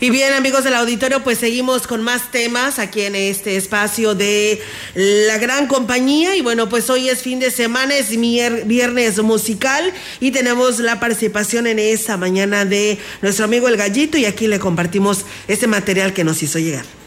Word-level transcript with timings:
Y 0.00 0.10
bien, 0.10 0.32
amigos 0.32 0.62
del 0.62 0.74
auditorio, 0.74 1.24
pues 1.24 1.38
seguimos 1.38 1.88
con 1.88 2.02
más 2.02 2.30
temas 2.30 2.78
aquí 2.78 3.00
en 3.00 3.16
este 3.16 3.56
espacio 3.56 4.14
de 4.14 4.60
la 4.94 5.38
gran 5.38 5.66
compañía. 5.66 6.36
Y 6.36 6.40
bueno, 6.40 6.68
pues 6.68 6.88
hoy 6.88 7.08
es 7.08 7.22
fin 7.22 7.40
de 7.40 7.50
semana, 7.50 7.96
es 7.96 8.10
viernes 8.10 9.20
musical 9.20 9.92
y 10.20 10.30
tenemos 10.30 10.78
la 10.78 11.00
participación 11.00 11.66
en 11.66 11.80
esta 11.80 12.16
mañana 12.16 12.64
de 12.64 12.96
nuestro 13.22 13.46
amigo 13.46 13.66
El 13.66 13.76
Gallito 13.76 14.16
y 14.16 14.24
aquí 14.24 14.46
le 14.46 14.60
compartimos 14.60 15.24
este 15.48 15.66
material 15.66 16.12
que 16.12 16.22
nos 16.22 16.44
hizo 16.44 16.60
llegar. 16.60 16.97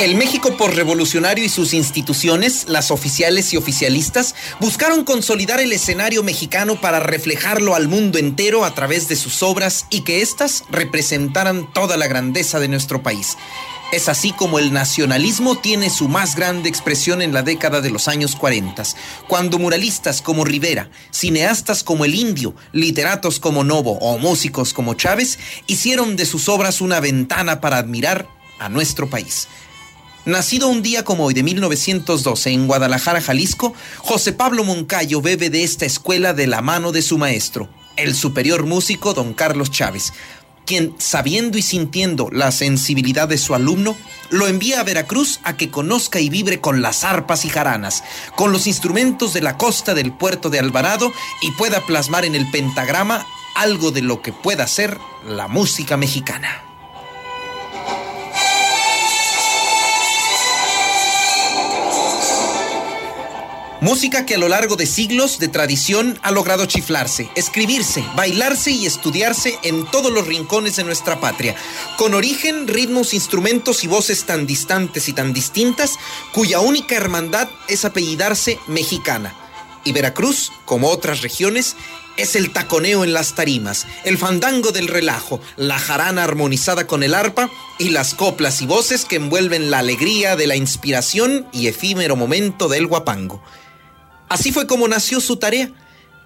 El 0.00 0.14
México 0.14 0.56
revolucionario 0.66 1.44
y 1.44 1.50
sus 1.50 1.74
instituciones, 1.74 2.64
las 2.68 2.90
oficiales 2.90 3.52
y 3.52 3.58
oficialistas, 3.58 4.34
buscaron 4.58 5.04
consolidar 5.04 5.60
el 5.60 5.72
escenario 5.72 6.22
mexicano 6.22 6.80
para 6.80 7.00
reflejarlo 7.00 7.74
al 7.74 7.86
mundo 7.86 8.18
entero 8.18 8.64
a 8.64 8.74
través 8.74 9.08
de 9.08 9.16
sus 9.16 9.42
obras 9.42 9.84
y 9.90 10.00
que 10.00 10.22
éstas 10.22 10.64
representaran 10.70 11.70
toda 11.74 11.98
la 11.98 12.06
grandeza 12.06 12.58
de 12.60 12.68
nuestro 12.68 13.02
país. 13.02 13.36
Es 13.92 14.08
así 14.08 14.32
como 14.32 14.58
el 14.58 14.72
nacionalismo 14.72 15.58
tiene 15.58 15.90
su 15.90 16.08
más 16.08 16.34
grande 16.34 16.70
expresión 16.70 17.20
en 17.20 17.34
la 17.34 17.42
década 17.42 17.82
de 17.82 17.90
los 17.90 18.08
años 18.08 18.36
40, 18.36 18.82
cuando 19.28 19.58
muralistas 19.58 20.22
como 20.22 20.46
Rivera, 20.46 20.88
cineastas 21.10 21.84
como 21.84 22.06
El 22.06 22.14
Indio, 22.14 22.54
literatos 22.72 23.38
como 23.38 23.64
Novo 23.64 23.98
o 23.98 24.16
músicos 24.16 24.72
como 24.72 24.94
Chávez 24.94 25.38
hicieron 25.66 26.16
de 26.16 26.24
sus 26.24 26.48
obras 26.48 26.80
una 26.80 27.00
ventana 27.00 27.60
para 27.60 27.76
admirar 27.76 28.26
a 28.58 28.70
nuestro 28.70 29.10
país. 29.10 29.46
Nacido 30.26 30.68
un 30.68 30.82
día 30.82 31.02
como 31.02 31.24
hoy 31.24 31.34
de 31.34 31.42
1912 31.42 32.50
en 32.50 32.66
Guadalajara, 32.66 33.22
Jalisco, 33.22 33.72
José 33.98 34.34
Pablo 34.34 34.64
Moncayo 34.64 35.22
bebe 35.22 35.48
de 35.48 35.64
esta 35.64 35.86
escuela 35.86 36.34
de 36.34 36.46
la 36.46 36.60
mano 36.60 36.92
de 36.92 37.00
su 37.00 37.16
maestro, 37.16 37.70
el 37.96 38.14
superior 38.14 38.66
músico 38.66 39.14
don 39.14 39.32
Carlos 39.32 39.70
Chávez, 39.70 40.12
quien, 40.66 40.94
sabiendo 40.98 41.56
y 41.56 41.62
sintiendo 41.62 42.28
la 42.30 42.52
sensibilidad 42.52 43.28
de 43.28 43.38
su 43.38 43.54
alumno, 43.54 43.96
lo 44.28 44.46
envía 44.46 44.80
a 44.80 44.84
Veracruz 44.84 45.40
a 45.42 45.56
que 45.56 45.70
conozca 45.70 46.20
y 46.20 46.28
vibre 46.28 46.60
con 46.60 46.82
las 46.82 47.02
arpas 47.02 47.46
y 47.46 47.48
jaranas, 47.48 48.04
con 48.36 48.52
los 48.52 48.66
instrumentos 48.66 49.32
de 49.32 49.40
la 49.40 49.56
costa 49.56 49.94
del 49.94 50.12
puerto 50.12 50.50
de 50.50 50.58
Alvarado 50.58 51.10
y 51.40 51.50
pueda 51.52 51.86
plasmar 51.86 52.26
en 52.26 52.34
el 52.34 52.48
pentagrama 52.50 53.26
algo 53.56 53.90
de 53.90 54.02
lo 54.02 54.20
que 54.20 54.34
pueda 54.34 54.66
ser 54.66 54.98
la 55.26 55.48
música 55.48 55.96
mexicana. 55.96 56.69
Música 63.82 64.26
que 64.26 64.34
a 64.34 64.38
lo 64.38 64.48
largo 64.48 64.76
de 64.76 64.84
siglos 64.84 65.38
de 65.38 65.48
tradición 65.48 66.18
ha 66.20 66.32
logrado 66.32 66.66
chiflarse, 66.66 67.30
escribirse, 67.34 68.04
bailarse 68.14 68.72
y 68.72 68.84
estudiarse 68.84 69.58
en 69.62 69.86
todos 69.86 70.12
los 70.12 70.26
rincones 70.26 70.76
de 70.76 70.84
nuestra 70.84 71.18
patria, 71.18 71.56
con 71.96 72.12
origen, 72.12 72.68
ritmos, 72.68 73.14
instrumentos 73.14 73.82
y 73.82 73.86
voces 73.86 74.24
tan 74.24 74.46
distantes 74.46 75.08
y 75.08 75.14
tan 75.14 75.32
distintas, 75.32 75.94
cuya 76.34 76.60
única 76.60 76.94
hermandad 76.94 77.48
es 77.68 77.86
apellidarse 77.86 78.58
mexicana. 78.66 79.34
Y 79.82 79.92
Veracruz, 79.92 80.52
como 80.66 80.88
otras 80.88 81.22
regiones, 81.22 81.74
es 82.18 82.36
el 82.36 82.52
taconeo 82.52 83.02
en 83.02 83.14
las 83.14 83.34
tarimas, 83.34 83.86
el 84.04 84.18
fandango 84.18 84.72
del 84.72 84.88
relajo, 84.88 85.40
la 85.56 85.78
jarana 85.78 86.24
armonizada 86.24 86.86
con 86.86 87.02
el 87.02 87.14
arpa 87.14 87.48
y 87.78 87.88
las 87.88 88.12
coplas 88.12 88.60
y 88.60 88.66
voces 88.66 89.06
que 89.06 89.16
envuelven 89.16 89.70
la 89.70 89.78
alegría 89.78 90.36
de 90.36 90.46
la 90.46 90.56
inspiración 90.56 91.46
y 91.50 91.68
efímero 91.68 92.14
momento 92.14 92.68
del 92.68 92.86
guapango. 92.86 93.42
Así 94.30 94.52
fue 94.52 94.68
como 94.68 94.86
nació 94.86 95.20
su 95.20 95.36
tarea. 95.36 95.72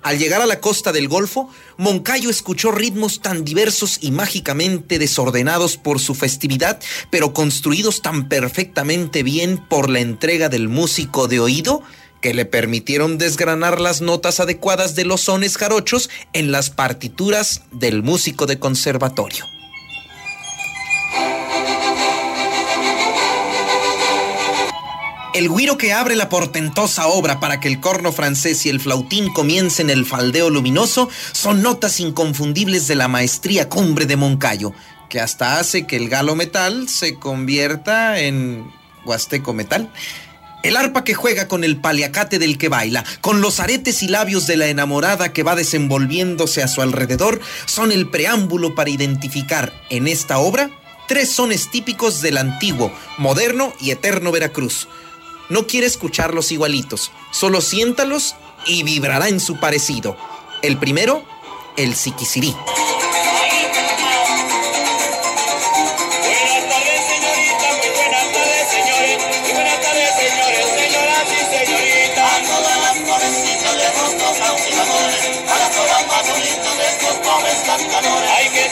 Al 0.03 0.19
llegar 0.19 0.43
a 0.43 0.47
la 0.47 0.61
costa 0.61 0.93
del 0.93 1.09
Golfo, 1.09 1.49
Moncayo 1.79 2.29
escuchó 2.29 2.71
ritmos 2.71 3.23
tan 3.23 3.47
diversos 3.47 3.97
y 4.03 4.11
mágicamente 4.11 4.99
desordenados 4.99 5.79
por 5.79 5.99
su 5.99 6.15
festividad, 6.15 6.79
pero 7.11 7.33
construidos 7.33 8.03
tan 8.03 8.29
perfectamente 8.29 9.23
bien 9.23 9.57
por 9.57 9.89
la 9.89 10.01
entrega 10.01 10.51
del 10.51 10.69
músico 10.69 11.29
de 11.29 11.41
oído, 11.41 11.83
que 12.21 12.35
le 12.35 12.45
permitieron 12.45 13.17
desgranar 13.17 13.81
las 13.81 14.03
notas 14.03 14.39
adecuadas 14.39 14.95
de 14.95 15.07
los 15.07 15.23
sones 15.23 15.57
jarochos 15.57 16.11
en 16.35 16.53
las 16.53 16.69
partituras 16.69 17.63
del 17.73 18.03
músico 18.03 18.45
de 18.45 18.59
conservatorio. 18.59 19.54
El 25.35 25.49
guiro 25.49 25.77
que 25.77 25.93
abre 25.93 26.15
la 26.15 26.29
portentosa 26.29 27.09
obra 27.09 27.41
para 27.41 27.59
que 27.59 27.67
el 27.67 27.81
corno 27.81 28.13
francés 28.13 28.65
y 28.67 28.69
el 28.69 28.79
flautín 28.79 29.33
comiencen 29.33 29.91
el 29.91 30.07
faldeo 30.07 30.49
luminoso 30.49 31.11
son 31.33 31.61
notas 31.61 31.99
inconfundibles 31.99 32.87
de 32.87 32.95
la 32.95 33.09
maestría 33.09 33.69
cumbre 33.69 34.07
de 34.07 34.15
Moncayo, 34.15 34.73
que 35.09 35.19
hasta 35.19 35.59
hace 35.59 35.89
que 35.89 35.97
el 35.97 36.09
galo 36.09 36.37
metal 36.37 36.89
se 36.89 37.17
convierta 37.17 38.21
en 38.21 38.71
huasteco 39.05 39.53
metal. 39.53 39.93
El 40.63 40.77
arpa 40.77 41.03
que 41.03 41.15
juega 41.15 41.49
con 41.49 41.65
el 41.65 41.81
paliacate 41.81 42.39
del 42.39 42.57
que 42.57 42.69
baila, 42.69 43.05
con 43.21 43.41
los 43.41 43.59
aretes 43.59 44.05
y 44.05 44.09
labios 44.09 44.47
de 44.47 44.57
la 44.57 44.69
enamorada 44.69 45.33
que 45.33 45.43
va 45.43 45.57
desenvolviéndose 45.57 46.63
a 46.63 46.69
su 46.69 46.81
alrededor, 46.81 47.41
son 47.67 47.91
el 47.91 48.09
preámbulo 48.09 48.77
para 48.77 48.91
identificar 48.91 49.73
en 49.91 50.07
esta 50.07 50.39
obra 50.39 50.71
tres 51.09 51.29
sones 51.33 51.73
típicos 51.73 52.23
del 52.23 52.37
antiguo, 52.37 52.93
moderno 53.19 53.75
y 53.81 53.91
eterno 53.91 54.31
Veracruz 54.31 54.87
no 55.49 55.67
quiere 55.67 55.87
escucharlos 55.87 56.53
igualitos, 56.53 57.11
solo 57.31 57.61
siéntalos 57.61 58.37
y 58.67 58.83
vibrará 58.83 59.29
en 59.29 59.41
su 59.41 59.59
parecido. 59.59 60.17
El 60.63 60.79
primero, 60.79 61.25
el 61.77 61.95
siquisirí. 61.95 62.55
Y 78.45 78.64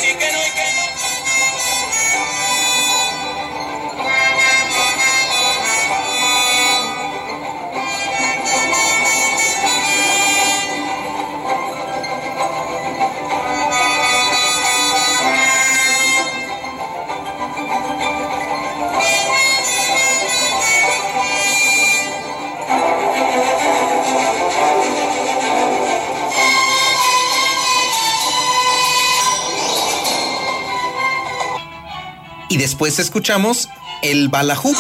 después 32.73 32.99
escuchamos 32.99 33.69
el 34.01 34.31
balajú. 34.31 34.75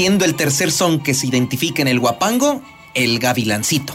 Siendo 0.00 0.24
el 0.24 0.34
tercer 0.34 0.72
son 0.72 1.00
que 1.00 1.12
se 1.12 1.26
identifica 1.26 1.82
en 1.82 1.88
el 1.88 2.00
guapango, 2.00 2.62
el 2.94 3.18
gavilancito. 3.18 3.92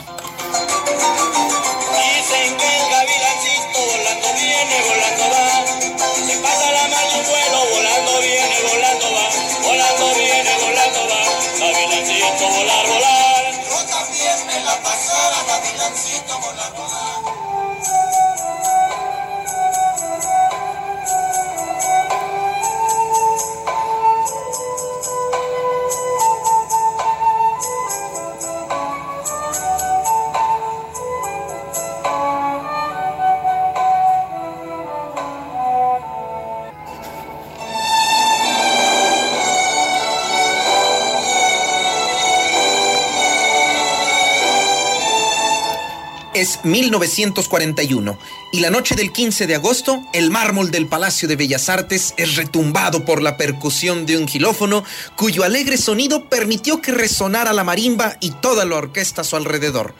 Es 46.36 46.60
1941 46.66 48.20
y 48.52 48.60
la 48.60 48.70
noche 48.70 48.96
del 48.96 49.14
15 49.14 49.48
de 49.48 49.56
agosto, 49.56 50.04
el 50.12 50.32
mármol 50.32 50.70
del 50.70 50.86
Palacio 50.86 51.30
de 51.30 51.38
Bellas 51.38 51.70
Artes 51.70 52.14
es 52.18 52.36
retumbado 52.36 53.06
por 53.06 53.22
la 53.22 53.38
percusión 53.38 54.06
de 54.06 54.18
un 54.18 54.28
gilófono 54.28 54.84
cuyo 55.16 55.46
alegre 55.46 55.78
sonido 55.78 56.28
permitió 56.28 56.82
que 56.82 56.92
resonara 56.92 57.54
la 57.54 57.64
marimba 57.64 58.18
y 58.20 58.32
toda 58.32 58.66
la 58.66 58.76
orquesta 58.76 59.22
a 59.22 59.24
su 59.24 59.38
alrededor. 59.38 59.96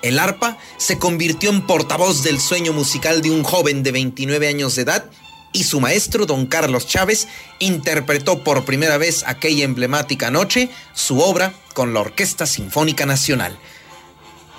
El 0.00 0.18
arpa 0.18 0.56
se 0.78 0.98
convirtió 0.98 1.50
en 1.50 1.66
portavoz 1.66 2.22
del 2.22 2.40
sueño 2.40 2.72
musical 2.72 3.20
de 3.20 3.30
un 3.30 3.42
joven 3.42 3.82
de 3.82 3.92
29 3.92 4.48
años 4.48 4.76
de 4.76 4.82
edad 4.82 5.10
y 5.52 5.64
su 5.64 5.80
maestro, 5.80 6.24
don 6.24 6.46
Carlos 6.46 6.86
Chávez, 6.86 7.28
interpretó 7.58 8.42
por 8.42 8.64
primera 8.64 8.96
vez 8.96 9.22
aquella 9.26 9.64
emblemática 9.64 10.30
noche 10.30 10.70
su 10.94 11.20
obra 11.20 11.52
con 11.74 11.92
la 11.92 12.00
Orquesta 12.00 12.46
Sinfónica 12.46 13.04
Nacional. 13.04 13.58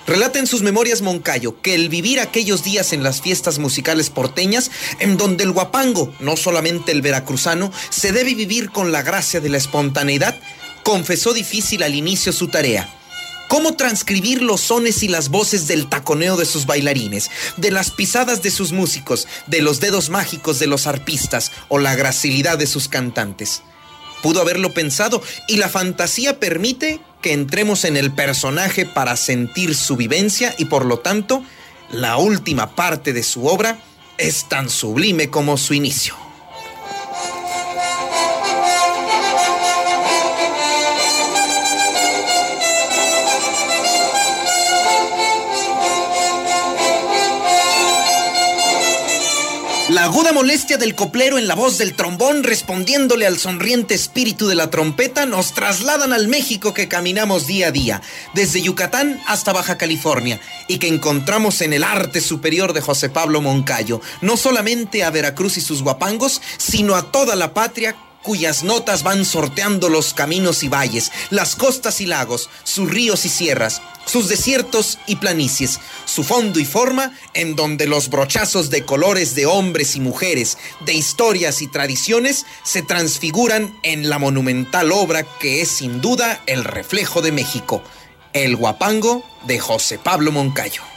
Relata 0.06 0.38
en 0.38 0.46
sus 0.46 0.62
memorias 0.62 1.02
Moncayo 1.02 1.60
que 1.60 1.74
el 1.74 1.88
vivir 1.88 2.20
aquellos 2.20 2.62
días 2.62 2.92
en 2.92 3.02
las 3.02 3.20
fiestas 3.20 3.58
musicales 3.58 4.08
porteñas, 4.08 4.70
en 5.00 5.16
donde 5.16 5.42
el 5.42 5.50
guapango, 5.50 6.14
no 6.20 6.36
solamente 6.36 6.92
el 6.92 7.02
veracruzano, 7.02 7.72
se 7.90 8.12
debe 8.12 8.34
vivir 8.34 8.70
con 8.70 8.92
la 8.92 9.02
gracia 9.02 9.40
de 9.40 9.48
la 9.48 9.56
espontaneidad, 9.56 10.38
confesó 10.84 11.34
difícil 11.34 11.82
al 11.82 11.96
inicio 11.96 12.32
su 12.32 12.46
tarea. 12.46 12.88
Cómo 13.48 13.74
transcribir 13.74 14.42
los 14.42 14.60
sones 14.60 15.02
y 15.02 15.08
las 15.08 15.28
voces 15.28 15.66
del 15.66 15.88
taconeo 15.88 16.36
de 16.36 16.46
sus 16.46 16.66
bailarines, 16.66 17.30
de 17.56 17.72
las 17.72 17.90
pisadas 17.90 18.42
de 18.42 18.52
sus 18.52 18.70
músicos, 18.72 19.26
de 19.48 19.60
los 19.60 19.80
dedos 19.80 20.08
mágicos 20.08 20.60
de 20.60 20.68
los 20.68 20.86
arpistas 20.86 21.50
o 21.68 21.78
la 21.78 21.96
gracilidad 21.96 22.58
de 22.58 22.66
sus 22.68 22.88
cantantes. 22.88 23.62
Pudo 24.26 24.40
haberlo 24.40 24.74
pensado 24.74 25.22
y 25.46 25.56
la 25.56 25.68
fantasía 25.68 26.40
permite 26.40 26.98
que 27.22 27.32
entremos 27.32 27.84
en 27.84 27.96
el 27.96 28.12
personaje 28.12 28.84
para 28.84 29.14
sentir 29.14 29.76
su 29.76 29.94
vivencia 29.94 30.52
y 30.58 30.64
por 30.64 30.84
lo 30.84 30.98
tanto 30.98 31.44
la 31.92 32.16
última 32.16 32.74
parte 32.74 33.12
de 33.12 33.22
su 33.22 33.46
obra 33.46 33.78
es 34.18 34.48
tan 34.48 34.68
sublime 34.68 35.30
como 35.30 35.56
su 35.56 35.74
inicio. 35.74 36.25
Aguda 50.26 50.42
molestia 50.42 50.76
del 50.76 50.96
coplero 50.96 51.38
en 51.38 51.46
la 51.46 51.54
voz 51.54 51.78
del 51.78 51.94
trombón 51.94 52.42
respondiéndole 52.42 53.26
al 53.26 53.38
sonriente 53.38 53.94
espíritu 53.94 54.48
de 54.48 54.56
la 54.56 54.70
trompeta 54.70 55.24
nos 55.24 55.52
trasladan 55.52 56.12
al 56.12 56.26
México 56.26 56.74
que 56.74 56.88
caminamos 56.88 57.46
día 57.46 57.68
a 57.68 57.70
día, 57.70 58.02
desde 58.34 58.60
Yucatán 58.60 59.20
hasta 59.28 59.52
Baja 59.52 59.78
California, 59.78 60.40
y 60.66 60.78
que 60.78 60.88
encontramos 60.88 61.60
en 61.60 61.72
el 61.72 61.84
arte 61.84 62.20
superior 62.20 62.72
de 62.72 62.80
José 62.80 63.08
Pablo 63.08 63.40
Moncayo, 63.40 64.00
no 64.20 64.36
solamente 64.36 65.04
a 65.04 65.10
Veracruz 65.10 65.58
y 65.58 65.60
sus 65.60 65.82
guapangos, 65.82 66.42
sino 66.56 66.96
a 66.96 67.12
toda 67.12 67.36
la 67.36 67.54
patria 67.54 67.94
cuyas 68.26 68.64
notas 68.64 69.04
van 69.04 69.24
sorteando 69.24 69.88
los 69.88 70.12
caminos 70.12 70.64
y 70.64 70.68
valles, 70.68 71.12
las 71.30 71.54
costas 71.54 72.00
y 72.00 72.06
lagos, 72.06 72.50
sus 72.64 72.90
ríos 72.90 73.24
y 73.24 73.28
sierras, 73.28 73.80
sus 74.04 74.28
desiertos 74.28 74.98
y 75.06 75.14
planicies, 75.14 75.78
su 76.06 76.24
fondo 76.24 76.58
y 76.58 76.64
forma 76.64 77.12
en 77.34 77.54
donde 77.54 77.86
los 77.86 78.10
brochazos 78.10 78.68
de 78.68 78.84
colores 78.84 79.36
de 79.36 79.46
hombres 79.46 79.94
y 79.94 80.00
mujeres, 80.00 80.58
de 80.84 80.94
historias 80.94 81.62
y 81.62 81.68
tradiciones 81.68 82.46
se 82.64 82.82
transfiguran 82.82 83.72
en 83.84 84.10
la 84.10 84.18
monumental 84.18 84.90
obra 84.90 85.22
que 85.22 85.60
es 85.60 85.68
sin 85.68 86.00
duda 86.00 86.42
el 86.46 86.64
reflejo 86.64 87.22
de 87.22 87.30
México, 87.30 87.80
El 88.32 88.56
Guapango 88.56 89.24
de 89.46 89.60
José 89.60 90.00
Pablo 90.00 90.32
Moncayo. 90.32 90.95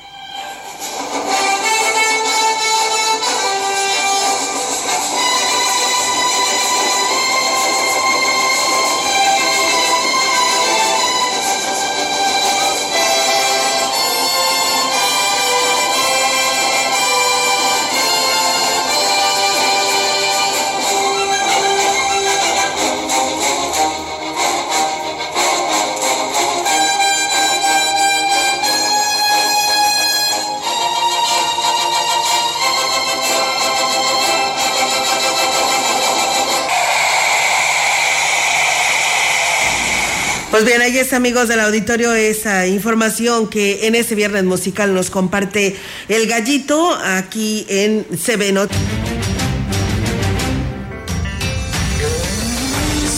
Pues 40.59 40.67
bien, 40.67 40.81
ahí 40.81 40.97
es 40.97 41.13
amigos 41.13 41.47
del 41.47 41.61
auditorio 41.61 42.13
esa 42.13 42.67
información 42.67 43.47
que 43.47 43.87
en 43.87 43.95
ese 43.95 44.13
viernes 44.13 44.43
musical 44.43 44.93
nos 44.93 45.09
comparte 45.09 45.77
el 46.09 46.27
gallito 46.27 46.93
aquí 47.01 47.65
en 47.69 48.03
CB 48.03 48.51
Noticias. 48.51 48.83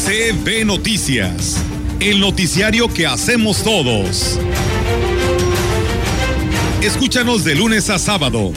CB 0.05 0.65
Noticias, 0.65 1.57
el 1.99 2.19
noticiario 2.19 2.93
que 2.93 3.07
hacemos 3.07 3.63
todos. 3.63 4.37
Escúchanos 6.83 7.43
de 7.43 7.55
lunes 7.55 7.89
a 7.89 7.97
sábado. 7.97 8.53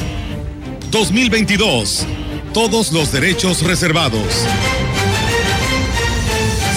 2022. 0.91 2.05
Todos 2.53 2.93
los 2.93 3.13
derechos 3.13 3.63
reservados. 3.63 4.45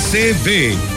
CB 0.10 0.97